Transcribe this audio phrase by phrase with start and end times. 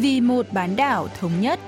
[0.00, 1.60] vì một bán đảo thống nhất.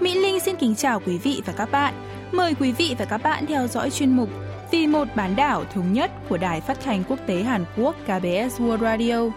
[0.00, 1.94] Mỹ Linh xin kính chào quý vị và các bạn.
[2.32, 4.28] Mời quý vị và các bạn theo dõi chuyên mục
[4.70, 8.60] Vì một bán đảo thống nhất của Đài Phát thanh Quốc tế Hàn Quốc KBS
[8.60, 9.30] World Radio.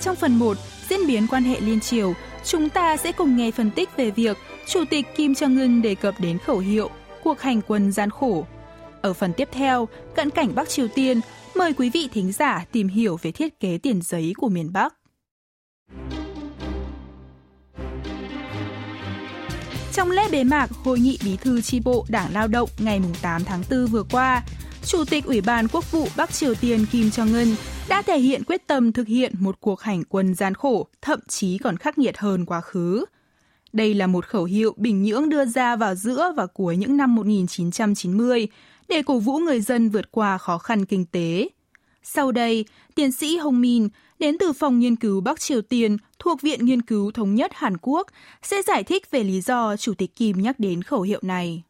[0.00, 0.56] Trong phần 1,
[0.88, 4.36] diễn biến quan hệ liên triều, chúng ta sẽ cùng nghe phân tích về việc
[4.68, 6.90] Chủ tịch Kim Jong-un đề cập đến khẩu hiệu
[7.24, 8.46] cuộc hành quân gian khổ.
[9.04, 11.20] Ở phần tiếp theo, cận cảnh Bắc Triều Tiên,
[11.54, 14.94] mời quý vị thính giả tìm hiểu về thiết kế tiền giấy của miền Bắc.
[19.92, 23.44] Trong lễ bế mạc Hội nghị Bí thư tri bộ Đảng Lao động ngày 8
[23.44, 24.42] tháng 4 vừa qua,
[24.84, 27.54] Chủ tịch Ủy ban Quốc vụ Bắc Triều Tiên Kim Jong-un
[27.88, 31.58] đã thể hiện quyết tâm thực hiện một cuộc hành quân gian khổ, thậm chí
[31.58, 33.04] còn khắc nghiệt hơn quá khứ.
[33.72, 37.14] Đây là một khẩu hiệu Bình Nhưỡng đưa ra vào giữa và cuối những năm
[37.14, 38.48] 1990
[38.87, 41.49] để cổ vũ người dân vượt qua khó khăn kinh tế.
[42.03, 42.65] Sau đây,
[42.95, 43.87] tiến sĩ Hồng Min
[44.19, 47.73] đến từ Phòng Nghiên cứu Bắc Triều Tiên thuộc Viện Nghiên cứu Thống nhất Hàn
[47.81, 48.07] Quốc
[48.41, 51.63] sẽ giải thích về lý do Chủ tịch Kim nhắc đến khẩu hiệu này.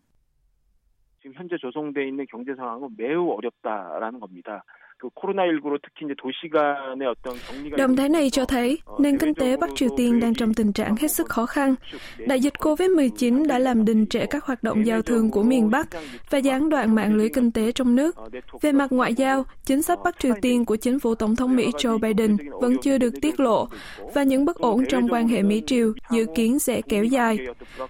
[1.21, 4.63] 지금 현재 조성돼 있는 경제 상황은 매우 어렵다라는 겁니다.
[4.99, 9.57] 코로나19로 특히 이제 도시 간의 어떤 격리가 Động thái này cho thấy nền kinh tế
[9.57, 11.75] Bắc Triều Tiên đang trong tình trạng hết sức khó khăn.
[12.17, 15.87] Đại dịch COVID-19 đã làm đình trệ các hoạt động giao thương của miền Bắc
[16.29, 18.15] và gián đoạn mạng lưới kinh tế trong nước.
[18.61, 21.67] Về mặt ngoại giao, chính sách Bắc Triều Tiên của chính phủ Tổng thống Mỹ
[21.77, 23.67] Joe Biden vẫn chưa được tiết lộ
[24.13, 27.37] và những bất ổn trong quan hệ Mỹ-Triều dự kiến sẽ kéo dài.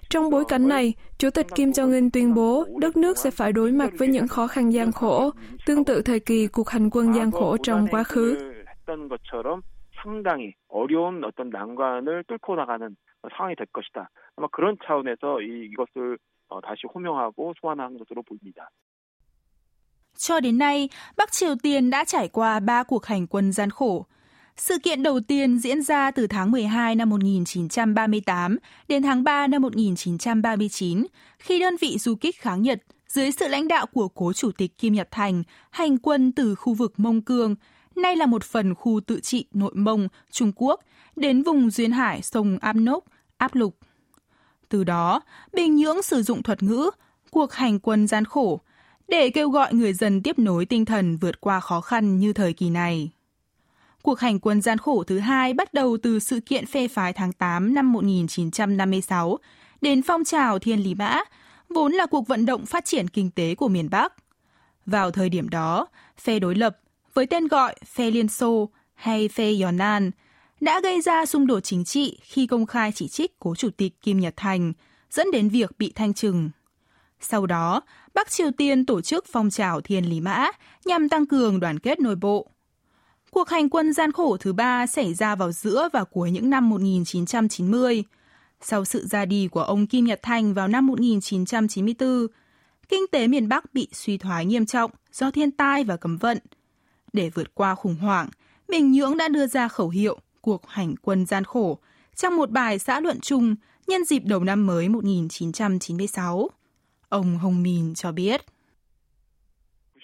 [0.09, 3.71] Trong bối cảnh này, Chủ tịch Kim Jong-un tuyên bố đất nước sẽ phải đối
[3.71, 5.31] mặt với những khó khăn gian khổ,
[5.65, 8.37] tương tự thời kỳ cuộc hành quân gian khổ trong quá khứ.
[10.03, 12.95] 상당히 어려운 어떤 난관을 뚫고 나가는
[13.37, 14.09] 상황이 될 것이다.
[14.35, 16.17] 아마 그런 차원에서 이, 이것을
[16.63, 18.69] 다시 호명하고 소환한 것으로 보입니다.
[20.17, 24.05] Cho đến nay, Bắc Triều Tiên đã trải qua 3 cuộc hành quân gian khổ.
[24.55, 29.61] Sự kiện đầu tiên diễn ra từ tháng 12 năm 1938 đến tháng 3 năm
[29.61, 31.05] 1939,
[31.39, 32.79] khi đơn vị du kích kháng Nhật
[33.14, 36.74] dưới sự lãnh đạo của cố chủ tịch Kim Nhật Thành hành quân từ khu
[36.74, 37.54] vực Mông Cương,
[37.96, 40.80] nay là một phần khu tự trị nội Mông, Trung Quốc,
[41.16, 43.04] đến vùng duyên hải sông Amnok,
[43.36, 43.76] Áp Lục.
[44.68, 45.20] Từ đó,
[45.52, 46.90] Bình Nhưỡng sử dụng thuật ngữ
[47.30, 48.60] cuộc hành quân gian khổ
[49.08, 52.52] để kêu gọi người dân tiếp nối tinh thần vượt qua khó khăn như thời
[52.52, 53.10] kỳ này.
[54.02, 57.32] Cuộc hành quân gian khổ thứ hai bắt đầu từ sự kiện phê phái tháng
[57.32, 59.38] 8 năm 1956
[59.80, 61.20] đến phong trào Thiên Lý Mã,
[61.68, 64.12] vốn là cuộc vận động phát triển kinh tế của miền Bắc.
[64.86, 65.86] Vào thời điểm đó,
[66.18, 66.78] phe đối lập,
[67.14, 70.10] với tên gọi phe Liên Xô hay phe Yonan,
[70.60, 74.00] đã gây ra xung đột chính trị khi công khai chỉ trích cố chủ tịch
[74.00, 74.72] Kim Nhật Thành,
[75.10, 76.50] dẫn đến việc bị thanh trừng.
[77.20, 77.82] Sau đó,
[78.14, 80.50] Bắc Triều Tiên tổ chức phong trào Thiên Lý Mã
[80.84, 82.50] nhằm tăng cường đoàn kết nội bộ.
[83.30, 86.70] Cuộc hành quân gian khổ thứ ba xảy ra vào giữa và cuối những năm
[86.70, 88.04] 1990
[88.63, 92.27] Sau sự ra đi của ông Kim Nhật Thành vào năm 1994,
[92.89, 96.37] kinh tế miền Bắc bị suy thoái nghiêm trọng do thiên tai và cấm vận.
[97.13, 98.27] Để vượt qua khủng hoảng,
[98.67, 101.79] Bình Nhưỡng đã đưa ra khẩu hiệu cuộc hành quân gian khổ
[102.15, 103.55] trong một bài xã luận chung
[103.87, 106.49] nhân dịp đầu năm mới 1996.
[107.09, 108.41] Ông Hồng Min cho biết.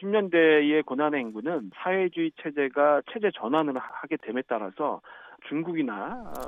[0.01, 5.01] 90년대의 고난의 행군은 사회주의 체제가 체제 전환을 하게 됨에 따라서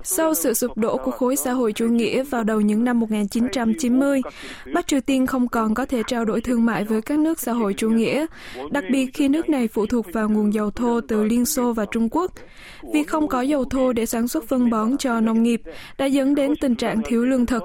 [0.05, 4.21] sau sự sụp đổ của khối xã hội chủ nghĩa vào đầu những năm 1990,
[4.75, 7.53] Bắc Triều Tiên không còn có thể trao đổi thương mại với các nước xã
[7.53, 8.27] hội chủ nghĩa,
[8.71, 11.87] đặc biệt khi nước này phụ thuộc vào nguồn dầu thô từ Liên Xô và
[11.91, 12.33] Trung Quốc.
[12.93, 15.63] Vì không có dầu thô để sản xuất phân bón cho nông nghiệp
[15.99, 17.63] đã dẫn đến tình trạng thiếu lương thực.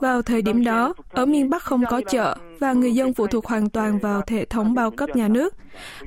[0.00, 3.45] Vào thời điểm đó, ở miền Bắc không có chợ và người dân phụ thuộc
[3.45, 5.53] hoàn toàn vào hệ thống bao cấp nhà nước.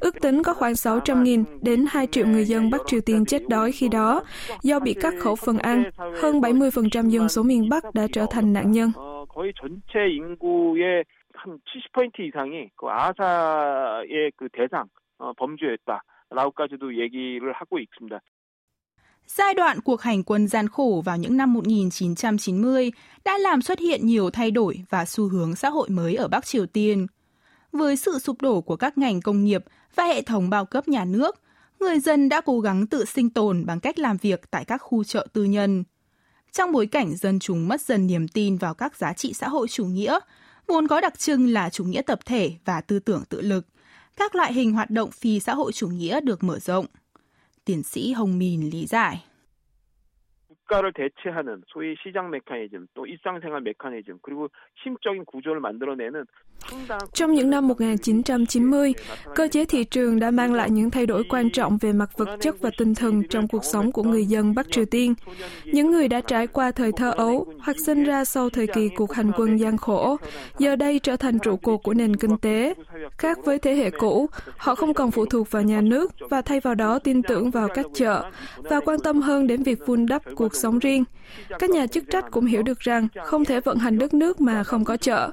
[0.01, 3.73] Ước tính có khoảng 600.000 đến 2 triệu người dân Bắc Triều Tiên chết đói
[3.73, 4.23] khi đó
[4.63, 5.91] do bị cắt khẩu phần ăn.
[6.23, 8.93] Hơn 70% dân số miền Bắc đã trở thành nạn nhân.
[9.35, 11.05] 거의 전체 인구의
[11.35, 11.59] 한
[11.95, 14.87] 70% 이상이 그 아사의 그 대상
[15.39, 18.21] 범죄였다라고까지도 얘기를 하고 있습니다.
[19.28, 22.92] Giai đoạn cuộc hành quân gian khổ vào những năm 1990
[23.26, 26.46] đã làm xuất hiện nhiều thay đổi và xu hướng xã hội mới ở Bắc
[26.46, 27.08] Triều Tiên.
[27.72, 29.64] Với sự sụp đổ của các ngành công nghiệp
[29.96, 31.36] và hệ thống bao cấp nhà nước,
[31.80, 35.04] người dân đã cố gắng tự sinh tồn bằng cách làm việc tại các khu
[35.04, 35.84] chợ tư nhân.
[36.52, 39.68] Trong bối cảnh dân chúng mất dần niềm tin vào các giá trị xã hội
[39.68, 40.20] chủ nghĩa,
[40.68, 43.68] vốn có đặc trưng là chủ nghĩa tập thể và tư tưởng tự lực,
[44.18, 46.86] các loại hình hoạt động phi xã hội chủ nghĩa được mở rộng.
[47.68, 49.24] Tiến sĩ Hồng Mìn lý giải.
[50.67, 54.49] 국가를 대체하는 소위 시장 메커니즘 또 일상생활 메커니즘 그리고
[54.83, 56.25] 힘적인 구조를 만들어내는
[57.13, 58.93] Trong những năm 1990,
[59.35, 62.37] cơ chế thị trường đã mang lại những thay đổi quan trọng về mặt vật
[62.41, 65.15] chất và tinh thần trong cuộc sống của người dân Bắc Triều Tiên.
[65.65, 69.13] Những người đã trải qua thời thơ ấu hoặc sinh ra sau thời kỳ cuộc
[69.13, 70.17] hành quân gian khổ,
[70.59, 72.75] giờ đây trở thành trụ cột của nền kinh tế.
[73.19, 74.27] Khác với thế hệ cũ,
[74.57, 77.69] họ không còn phụ thuộc vào nhà nước và thay vào đó tin tưởng vào
[77.69, 81.05] các chợ và quan tâm hơn đến việc vun đắp cuộc sống riêng.
[81.59, 84.65] Các nhà chức trách cũng hiểu được rằng không thể vận hành đất nước mà
[84.65, 85.31] không có chợ.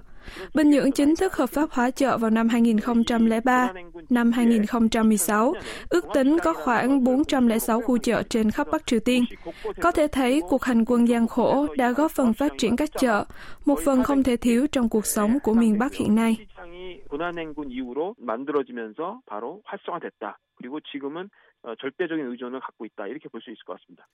[0.54, 3.74] Bình Nhưỡng chính thức hợp pháp hóa chợ vào năm 2003.
[4.10, 5.54] Năm 2016,
[5.90, 9.24] ước tính có khoảng 406 khu chợ trên khắp Bắc Triều Tiên.
[9.82, 13.26] Có thể thấy cuộc hành quân gian khổ đã góp phần phát triển các chợ,
[13.66, 16.38] một phần không thể thiếu trong cuộc sống của miền Bắc hiện nay.
[17.10, 20.38] 고난행군 이후로 만들어지면서 바로 활성화됐다.
[20.58, 21.30] 그리고 지금은
[21.82, 23.08] 절대적인 의존을 갖고 있다.
[23.08, 24.06] 이렇게 볼 수 있을 것 같습니다.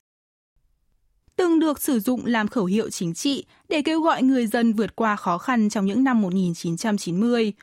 [1.35, 4.95] từng được sử dụng làm khẩu hiệu chính trị để kêu gọi người dân vượt
[4.95, 7.53] qua khó khăn trong những năm 1990.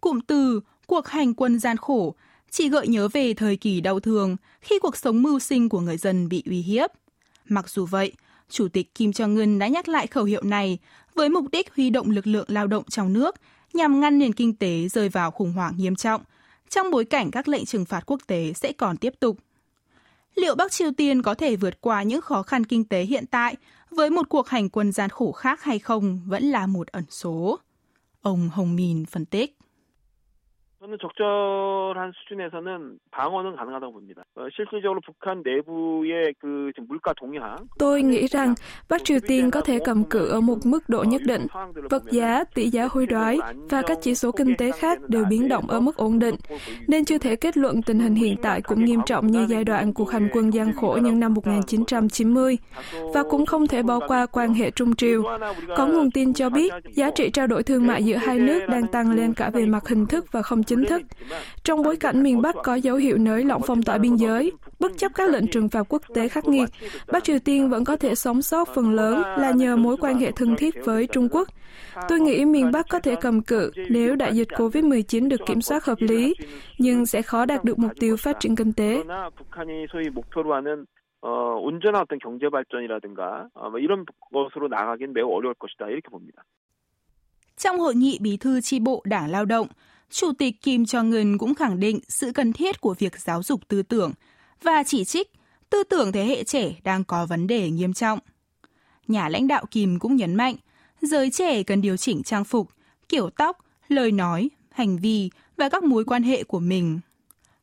[0.00, 2.14] Cụm từ cuộc hành quân gian khổ
[2.50, 5.96] chỉ gợi nhớ về thời kỳ đau thương khi cuộc sống mưu sinh của người
[5.96, 6.90] dân bị uy hiếp.
[7.48, 8.12] Mặc dù vậy,
[8.50, 10.78] Chủ tịch Kim Jong-un đã nhắc lại khẩu hiệu này
[11.14, 13.34] với mục đích huy động lực lượng lao động trong nước
[13.72, 16.22] nhằm ngăn nền kinh tế rơi vào khủng hoảng nghiêm trọng,
[16.68, 19.38] trong bối cảnh các lệnh trừng phạt quốc tế sẽ còn tiếp tục
[20.34, 23.56] liệu Bắc Triều Tiên có thể vượt qua những khó khăn kinh tế hiện tại
[23.90, 27.58] với một cuộc hành quân gian khổ khác hay không vẫn là một ẩn số.
[28.22, 29.57] Ông Hồng Minh phân tích.
[30.83, 34.23] 저는 적절한 수준에서는 방어는 가능하다고 봅니다.
[34.35, 37.55] 어, 실질적으로 북한 내부의 그 지금 물가 동향.
[37.79, 38.55] Tôi nghĩ rằng
[38.89, 41.47] Bắc Triều Tiên có thể cầm cự ở một mức độ nhất định.
[41.89, 43.39] Vật giá, tỷ giá hối đoái
[43.69, 46.35] và các chỉ số kinh tế khác đều biến động ở mức ổn định,
[46.87, 49.93] nên chưa thể kết luận tình hình hiện tại cũng nghiêm trọng như giai đoạn
[49.93, 52.57] cuộc hành quân gian khổ những năm 1990,
[53.13, 55.23] và cũng không thể bỏ qua quan hệ Trung Triều.
[55.75, 58.87] Có nguồn tin cho biết, giá trị trao đổi thương mại giữa hai nước đang
[58.87, 61.01] tăng lên cả về mặt hình thức và không chính thức.
[61.63, 64.91] Trong bối cảnh miền Bắc có dấu hiệu nới lỏng phong tỏa biên giới, bất
[64.97, 66.69] chấp các lệnh trừng phạt quốc tế khắc nghiệt,
[67.11, 70.31] Bắc Triều Tiên vẫn có thể sống sót phần lớn là nhờ mối quan hệ
[70.31, 71.47] thân thiết với Trung Quốc.
[72.09, 75.85] Tôi nghĩ miền Bắc có thể cầm cự nếu đại dịch COVID-19 được kiểm soát
[75.85, 76.35] hợp lý,
[76.77, 79.03] nhưng sẽ khó đạt được mục tiêu phát triển kinh tế.
[81.23, 86.43] 어, 온전한 어떤 경제 발전이라든가 어, 뭐 이런 것으로 나가기는 매우 어려울 것이다 이렇게 봅니다.
[87.55, 89.67] Trong hội nghị bí thư chi bộ Đảng Lao động,
[90.10, 93.82] Chủ tịch Kim Jong-un cũng khẳng định sự cần thiết của việc giáo dục tư
[93.82, 94.12] tưởng
[94.62, 95.32] và chỉ trích
[95.70, 98.18] tư tưởng thế hệ trẻ đang có vấn đề nghiêm trọng.
[99.08, 100.56] Nhà lãnh đạo Kim cũng nhấn mạnh,
[101.02, 102.68] giới trẻ cần điều chỉnh trang phục,
[103.08, 103.58] kiểu tóc,
[103.88, 107.00] lời nói, hành vi và các mối quan hệ của mình.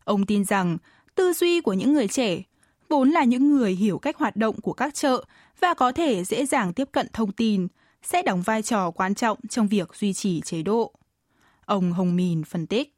[0.04, 0.78] Ông tin rằng
[1.16, 2.44] tư duy của những người trẻ
[2.90, 5.24] vốn là những người hiểu cách hoạt động của các chợ
[5.60, 7.68] và có thể dễ dàng tiếp cận thông tin,
[8.04, 10.92] sẽ đóng vai trò quan trọng trong việc duy trì chế độ.
[11.67, 12.95] Ông Hồng Min phân tích.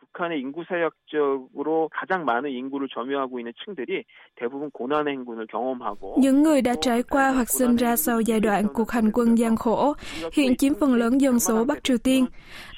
[0.00, 4.04] 북한의 인구 세력 적으로 가장 많은 인구를 점유하고 있는 층들이
[4.36, 8.66] 대부분 고난의 행군을 경험하고 những người đã trải qua hoặc sinh ra sau giai đoạn
[8.74, 9.94] cuộc hành quân gian khổ
[10.32, 12.26] hiện chiếm phần lớn dân số Bắc Triều Tiên.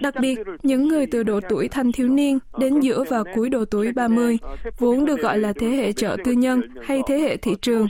[0.01, 3.65] Đặc biệt, những người từ độ tuổi thanh thiếu niên đến giữa và cuối độ
[3.65, 4.39] tuổi 30,
[4.79, 7.87] vốn được gọi là thế hệ chợ tư nhân hay thế hệ thị trường,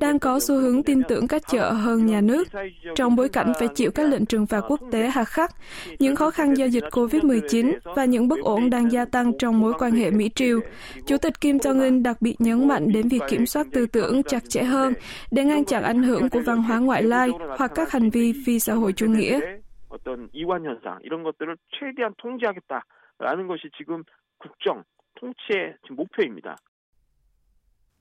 [0.00, 2.48] đang có xu hướng tin tưởng các chợ hơn nhà nước.
[2.94, 5.50] Trong bối cảnh phải chịu các lệnh trừng phạt quốc tế hà khắc,
[5.98, 9.72] những khó khăn do dịch COVID-19 và những bất ổn đang gia tăng trong mối
[9.80, 10.60] quan hệ Mỹ-Triều.
[11.06, 14.42] Chủ tịch Kim Jong-un đặc biệt nhấn mạnh đến việc kiểm soát tư tưởng chặt
[14.48, 14.94] chẽ hơn
[15.30, 18.58] để ngăn chặn ảnh hưởng của văn hóa ngoại lai hoặc các hành vi phi
[18.58, 19.40] xã hội chủ nghĩa.
[19.88, 24.02] 어떤 이완 현상 이런 것들을 최대한 통제하겠다라는 것이 지금
[24.38, 24.84] 국정
[25.14, 26.56] 통치의 목표입니다.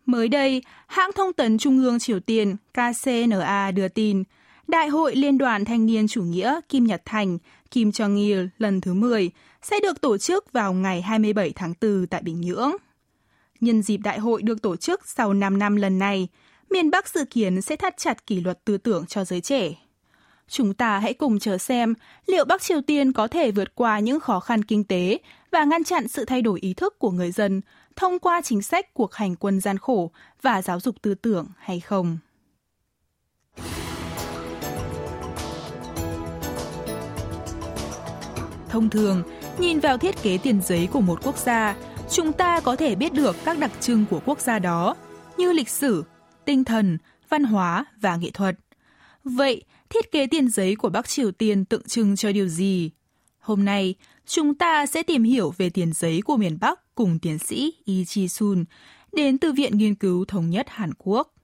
[0.06, 4.24] Mới đây, hãng thông tấn Trung ương Triều Tiên KCNA đưa tin,
[4.68, 7.38] Đại hội Liên đoàn Thanh niên Chủ nghĩa Kim Nhật Thành
[7.72, 9.32] Kim Jong-il lần thứ 10
[9.63, 12.73] sẽ được tổ chức vào ngày 27 tháng 4 tại Bình Nhưỡng.
[13.61, 16.29] Nhân dịp đại hội được tổ chức sau 5 năm lần này,
[16.71, 19.75] miền Bắc dự kiến sẽ thắt chặt kỷ luật tư tưởng cho giới trẻ.
[20.49, 21.95] Chúng ta hãy cùng chờ xem
[22.27, 25.19] liệu Bắc Triều Tiên có thể vượt qua những khó khăn kinh tế
[25.51, 27.61] và ngăn chặn sự thay đổi ý thức của người dân
[27.97, 30.11] thông qua chính sách cuộc hành quân gian khổ
[30.43, 32.19] và giáo dục tư tưởng hay không.
[38.69, 39.23] Thông thường,
[39.59, 41.77] nhìn vào thiết kế tiền giấy của một quốc gia,
[42.11, 44.97] chúng ta có thể biết được các đặc trưng của quốc gia đó,
[45.37, 46.05] như lịch sử,
[46.45, 48.57] tinh thần, văn hóa và nghệ thuật.
[49.25, 52.91] Vậy, thiết kế tiền giấy của Bắc Triều Tiên tượng trưng cho điều gì?
[53.39, 53.95] Hôm nay,
[54.27, 58.03] chúng ta sẽ tìm hiểu về tiền giấy của miền Bắc cùng tiến sĩ Lee
[58.03, 58.65] Ji Sun
[59.13, 61.35] đến từ Viện Nghiên cứu Thống nhất Hàn Quốc.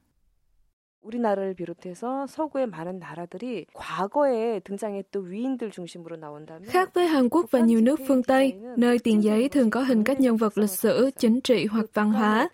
[1.06, 7.60] 우리나라를 비롯해서 서구의 많은 나라들이 과거에 등장했던 위인들 중심으로 나온다면 Khác với Hàn Quốc và
[7.60, 11.10] nhiều nước phương Tây, nơi tiền giấy thường có hình các nhân vật lịch sử,
[11.18, 12.50] chính trị hoặc văn hóa,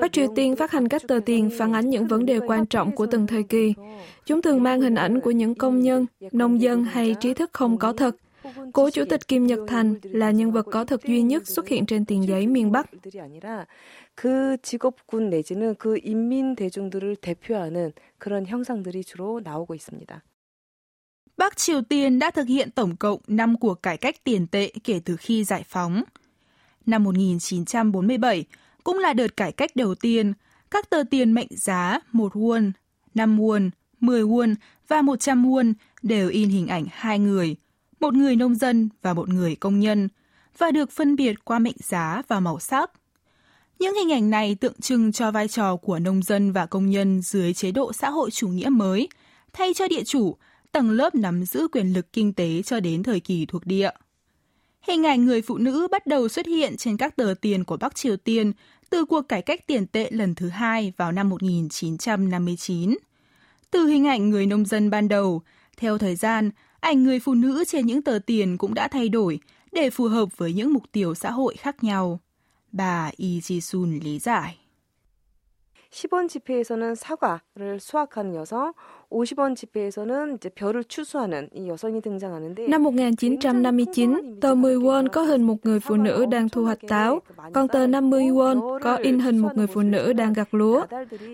[0.00, 2.92] Bắc Triều Tiên phát hành các tờ tiền phản ánh những vấn đề quan trọng
[2.92, 3.74] của từng thời kỳ.
[4.26, 7.78] Chúng thường mang hình ảnh của những công nhân, nông dân hay trí thức không
[7.78, 8.16] có thật.
[8.72, 11.86] Cố Chủ tịch Kim Nhật Thành là nhân vật có thật duy nhất xuất hiện
[11.86, 12.86] trên tiền giấy miền Bắc.
[14.14, 20.22] 그 직업군 내지는 그 인민 대중들을 대표하는 그런 형상들이 주로 나오고 있습니다.
[21.36, 25.00] Bắc Triều Tiên đã thực hiện tổng cộng 5 cuộc cải cách tiền tệ kể
[25.04, 26.02] từ khi giải phóng.
[26.86, 28.44] Năm 1947
[28.84, 30.32] cũng là đợt cải cách đầu tiên,
[30.70, 32.72] các tờ tiền mệnh giá 1 won,
[33.14, 34.54] 5 won, 10 won
[34.88, 37.56] và 100 won đều in hình ảnh hai người,
[37.99, 40.09] một người nông dân và một người công nhân,
[40.57, 42.91] và được phân biệt qua mệnh giá và màu sắc.
[43.79, 47.21] Những hình ảnh này tượng trưng cho vai trò của nông dân và công nhân
[47.21, 49.07] dưới chế độ xã hội chủ nghĩa mới,
[49.53, 50.35] thay cho địa chủ,
[50.71, 53.89] tầng lớp nắm giữ quyền lực kinh tế cho đến thời kỳ thuộc địa.
[54.81, 57.95] Hình ảnh người phụ nữ bắt đầu xuất hiện trên các tờ tiền của Bắc
[57.95, 58.51] Triều Tiên
[58.89, 62.97] từ cuộc cải cách tiền tệ lần thứ hai vào năm 1959.
[63.71, 65.41] Từ hình ảnh người nông dân ban đầu,
[65.77, 69.40] theo thời gian, ảnh người phụ nữ trên những tờ tiền cũng đã thay đổi
[69.72, 72.20] để phù hợp với những mục tiêu xã hội khác nhau.
[72.72, 74.58] bà Lee Ji-sun lý giải.
[75.92, 78.72] 10원 지폐에서는 사과를 수확하는 여성,
[79.12, 85.42] 50원 지폐에서는 이제 별을 추수하는 이 여성이 등장하는데 Năm 1959, tờ 10 won có hình
[85.42, 87.20] một người phụ nữ đang thu hoạch táo,
[87.52, 90.86] còn tờ 50 won có in hình một người phụ nữ đang gặt lúa.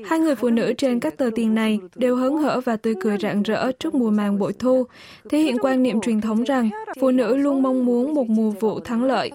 [0.05, 3.17] Hai người phụ nữ trên các tờ tiền này đều hớn hở và tươi cười
[3.19, 4.87] rạng rỡ trước mùa màng bội thu,
[5.31, 6.71] thể hiện quan niệm truyền thống rằng
[7.01, 9.31] phụ nữ luôn mong muốn một mùa vụ thắng lợi.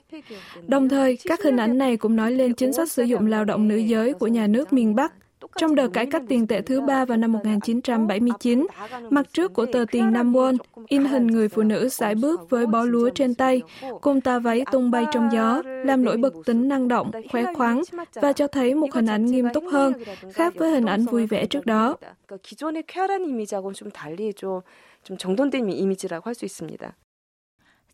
[0.67, 3.67] Đồng thời, các hình ảnh này cũng nói lên chính sách sử dụng lao động
[3.67, 5.13] nữ giới của nhà nước miền Bắc
[5.56, 8.66] trong đợt cải cách tiền tệ thứ ba vào năm 1979,
[9.10, 10.56] mặt trước của tờ tiền Nam won
[10.88, 13.62] in hình người phụ nữ sải bước với bó lúa trên tay,
[14.00, 17.82] cùng tà váy tung bay trong gió, làm nổi bật tính năng động, khỏe khoáng
[18.14, 19.92] và cho thấy một hình ảnh nghiêm túc hơn,
[20.32, 21.96] khác với hình ảnh vui vẻ trước đó.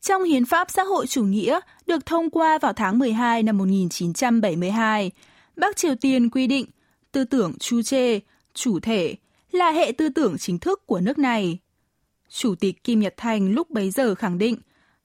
[0.01, 5.11] Trong Hiến pháp xã hội chủ nghĩa được thông qua vào tháng 12 năm 1972,
[5.57, 6.67] Bắc Triều Tiên quy định
[7.15, 8.21] tư tưởng chu chê,
[8.55, 9.15] chủ thể,
[9.53, 11.59] là hệ tư tưởng chính thức của nước này.
[12.29, 14.57] Chủ tịch Kim Nhật Thành lúc bấy giờ khẳng định,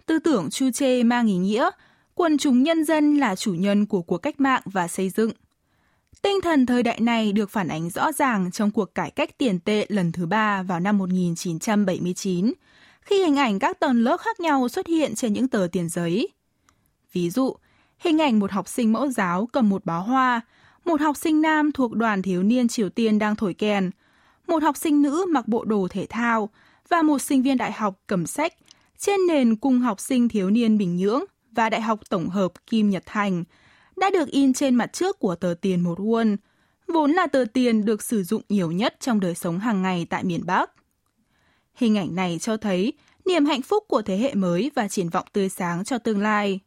[0.06, 1.70] tư tưởng chu chê mang ý nghĩa
[2.14, 5.32] quần chúng nhân dân là chủ nhân của cuộc cách mạng và xây dựng.
[6.22, 9.60] Tinh thần thời đại này được phản ánh rõ ràng trong cuộc cải cách tiền
[9.60, 12.54] tệ lần thứ ba vào năm 1979,
[13.02, 16.28] khi hình ảnh các tầng lớp khác nhau xuất hiện trên những tờ tiền giấy.
[17.14, 17.56] Ví dụ,
[17.98, 20.42] hình ảnh một học sinh mẫu giáo cầm một bó hoa,
[20.90, 23.90] một học sinh nam thuộc đoàn thiếu niên Triều Tiên đang thổi kèn,
[24.48, 26.50] một học sinh nữ mặc bộ đồ thể thao
[26.90, 28.54] và một sinh viên đại học cầm sách
[28.98, 32.90] trên nền cung học sinh thiếu niên Bình Nhưỡng và Đại học Tổng hợp Kim
[32.90, 33.44] Nhật Thành
[33.98, 36.38] đã được in trên mặt trước của tờ tiền một won,
[36.88, 40.24] vốn là tờ tiền được sử dụng nhiều nhất trong đời sống hàng ngày tại
[40.24, 40.72] miền Bắc.
[41.74, 42.94] Hình ảnh này cho thấy
[43.26, 46.60] niềm hạnh phúc của thế hệ mới và triển vọng tươi sáng cho tương lai.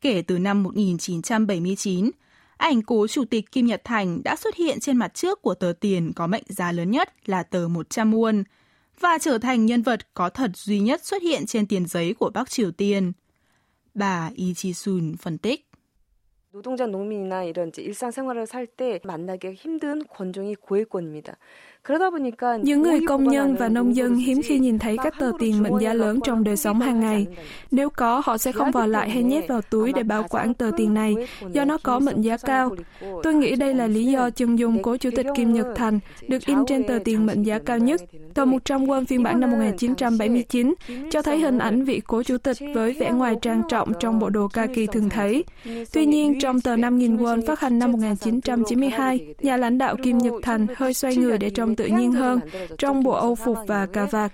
[0.00, 2.10] Kể từ năm 1979,
[2.57, 5.73] ảnh cố Chủ tịch Kim Nhật Thành đã xuất hiện trên mặt trước của tờ
[5.79, 8.43] tiền có mệnh giá lớn nhất là tờ 100 won
[8.99, 12.29] và trở thành nhân vật có thật duy nhất xuất hiện trên tiền giấy của
[12.29, 13.11] Bắc Triều Tiên.
[13.93, 15.69] Bà Lee Ji-sun phân tích.
[16.51, 21.37] 노동자 농민이나 이런 이제 일상생활을 살 때 만나기 힘든 권종이 고액권입니다.
[22.62, 25.78] Những người công nhân và nông dân hiếm khi nhìn thấy các tờ tiền mệnh
[25.80, 27.26] giá lớn trong đời sống hàng ngày.
[27.70, 30.70] Nếu có, họ sẽ không vào lại hay nhét vào túi để bảo quản tờ
[30.76, 31.14] tiền này,
[31.52, 32.76] do nó có mệnh giá cao.
[33.22, 36.46] Tôi nghĩ đây là lý do chân dung của Chủ tịch Kim Nhật Thành được
[36.46, 38.00] in trên tờ tiền mệnh giá cao nhất.
[38.34, 40.74] Tờ 100 won phiên bản năm 1979
[41.10, 44.28] cho thấy hình ảnh vị cố chủ tịch với vẻ ngoài trang trọng trong bộ
[44.28, 45.44] đồ kaki thường thấy.
[45.92, 50.34] Tuy nhiên, trong tờ 5.000 won phát hành năm 1992, nhà lãnh đạo Kim Nhật
[50.42, 52.40] Thành hơi xoay người để trông tự nhiên hơn
[52.78, 54.32] trong bộ âu phục và cà vạt.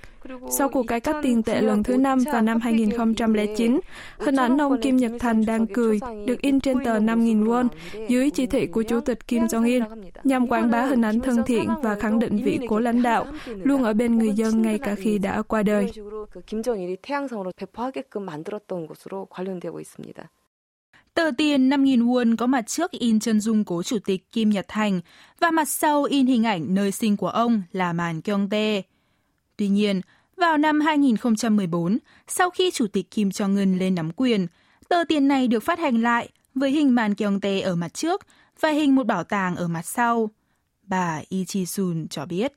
[0.51, 3.81] Sau cuộc cải cách tiền tệ lần thứ năm vào năm 2009,
[4.19, 7.69] hình ảnh ông Kim Nhật Thành đang cười được in trên tờ 5.000 won
[8.09, 9.85] dưới chỉ thị của Chủ tịch Kim Jong-il
[10.25, 13.83] nhằm quảng bá hình ảnh thân thiện và khẳng định vị cố lãnh đạo luôn
[13.83, 15.91] ở bên người dân ngay cả khi đã qua đời.
[21.14, 24.66] Tờ tiền 5.000 won có mặt trước in chân dung cố chủ tịch Kim Nhật
[24.68, 25.02] Thành
[25.40, 28.82] và mặt sau in hình ảnh nơi sinh của ông là màn Kyongtae.
[29.58, 30.02] Tuy nhiên,
[30.38, 34.48] vào năm 2014, sau khi chủ tịch Kim Jong-un lên nắm quyền,
[34.90, 38.22] tờ tiền này được phát hành lại với hình màn Kyongtae ở mặt trước
[38.60, 40.30] và hình một bảo tàng ở mặt sau.
[40.84, 42.54] bà Lee Chi-sun cho biết.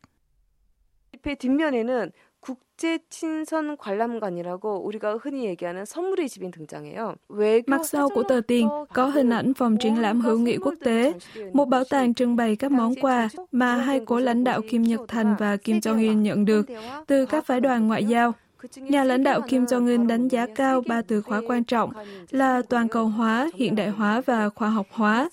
[1.12, 7.16] 집회 뒷면에는 국제 친선 관람관이라고 우리가 흔히 얘기하는 선물의 집이 등장해요.
[7.66, 11.12] Mặt sau của tờ tiền có hình ảnh phòng triển lãm hữu nghị quốc tế,
[11.52, 15.00] một bảo tàng trưng bày các món quà mà hai cố lãnh đạo Kim Nhật
[15.08, 16.66] Thành và Kim Jong Un nhận được
[17.06, 18.32] từ các phái đoàn ngoại giao.
[18.76, 21.92] Nhà lãnh đạo Kim Jong-un đánh giá cao ba từ khóa quan trọng
[22.30, 25.28] là toàn cầu hóa, hiện đại hóa và khoa học hóa.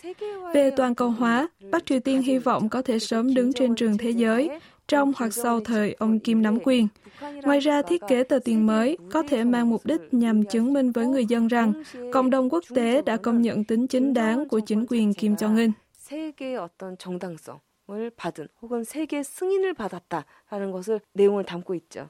[0.53, 3.97] Về toàn cầu hóa, Bắc Triều Tiên hy vọng có thể sớm đứng trên trường
[3.97, 4.49] thế giới,
[4.87, 6.87] trong hoặc sau thời ông Kim nắm quyền.
[7.43, 10.91] Ngoài ra, thiết kế tờ tiền mới có thể mang mục đích nhằm chứng minh
[10.91, 11.73] với người dân rằng
[12.13, 15.71] cộng đồng quốc tế đã công nhận tính chính đáng của chính quyền Kim Jong-un.
[17.87, 22.09] 을 받은 혹은 세계 승인을 받았다라는 것을 내용을 담고 있죠.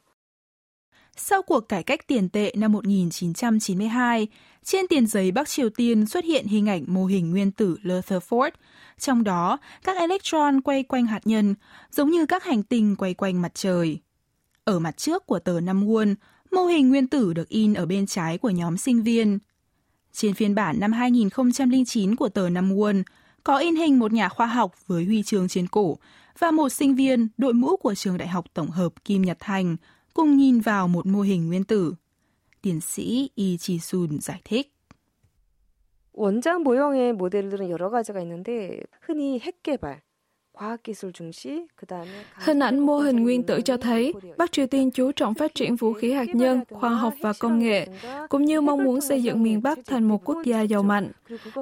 [1.23, 4.29] Sau cuộc cải cách tiền tệ năm 1992,
[4.65, 8.50] trên tiền giấy Bắc Triều Tiên xuất hiện hình ảnh mô hình nguyên tử Rutherford,
[8.99, 11.55] trong đó các electron quay quanh hạt nhân,
[11.91, 13.99] giống như các hành tinh quay quanh mặt trời.
[14.65, 16.15] Ở mặt trước của tờ năm won,
[16.50, 19.39] mô hình nguyên tử được in ở bên trái của nhóm sinh viên.
[20.12, 23.03] Trên phiên bản năm 2009 của tờ năm won,
[23.45, 25.99] có in hình một nhà khoa học với huy chương trên cổ
[26.39, 29.77] và một sinh viên đội mũ của trường đại học tổng hợp Kim Nhật Thành
[30.13, 31.96] cùng nhìn vào một mô hình nguyên tử.
[32.62, 34.72] Tiến sĩ Lee Ji-sun giải thích.
[36.15, 40.01] 원자 모형의 모델들은 여러 가지가 있는데 흔히 핵 개발,
[42.35, 45.76] Hình ảnh mô hình nguyên tử cho thấy Bắc Triều Tiên chú trọng phát triển
[45.76, 47.87] vũ khí hạt nhân, khoa học và công nghệ,
[48.28, 51.09] cũng như mong muốn xây dựng miền Bắc thành một quốc gia giàu mạnh.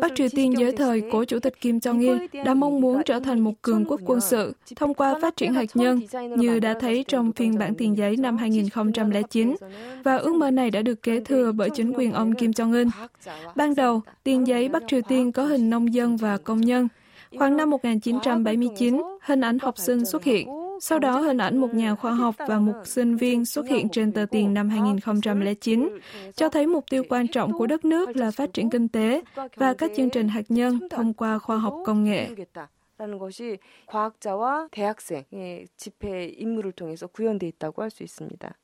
[0.01, 3.41] Bắc Triều Tiên dưới thời cố Chủ tịch Kim Jong-il đã mong muốn trở thành
[3.41, 6.01] một cường quốc quân sự thông qua phát triển hạt nhân,
[6.37, 9.55] như đã thấy trong phiên bản tiền giấy năm 2009,
[10.05, 12.91] và ước mơ này đã được kế thừa bởi chính quyền ông Kim Jong-un.
[13.55, 16.89] Ban đầu, tiền giấy Bắc Triều Tiên có hình nông dân và công nhân,
[17.38, 20.48] Khoảng năm 1979, hình ảnh học sinh xuất hiện.
[20.82, 24.12] Sau đó, hình ảnh một nhà khoa học và một sinh viên xuất hiện trên
[24.12, 25.90] tờ tiền năm 2009,
[26.36, 29.22] cho thấy mục tiêu quan trọng của đất nước là phát triển kinh tế
[29.56, 32.30] và các chương trình hạt nhân thông qua khoa học công nghệ.
[32.98, 33.58] 라는 것이
[33.88, 38.56] 과학자와 대학생의 집회 임무를 통해서 구현돼 있다고 할 수 있습니다.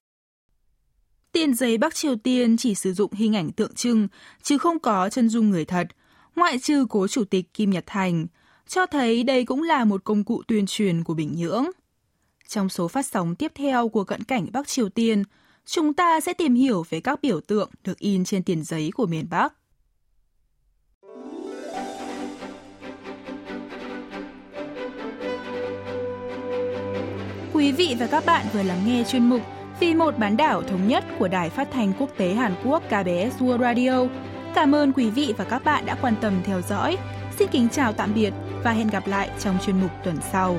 [1.32, 4.08] Tiền giấy Bắc Triều Tiên chỉ sử dụng hình ảnh tượng trưng,
[4.42, 5.88] chứ không có chân dung người thật,
[6.36, 8.28] ngoại trừ cố chủ tịch Kim Nhật Thành
[8.67, 11.67] cho thấy đây cũng là một công cụ tuyên truyền của Bình Nhưỡng.
[12.49, 15.23] Trong số phát sóng tiếp theo của cận cảnh Bắc Triều Tiên,
[15.67, 19.07] chúng ta sẽ tìm hiểu về các biểu tượng được in trên tiền giấy của
[19.07, 19.55] miền Bắc.
[27.53, 29.41] Quý vị và các bạn vừa lắng nghe chuyên mục
[29.81, 33.43] Vì một bán đảo thống nhất của Đài Phát thanh Quốc tế Hàn Quốc KBS
[33.43, 34.07] World Radio.
[34.55, 36.97] Cảm ơn quý vị và các bạn đã quan tâm theo dõi.
[37.39, 38.33] Xin kính chào tạm biệt
[38.65, 40.59] và hẹn gặp lại trong chuyên mục tuần sau.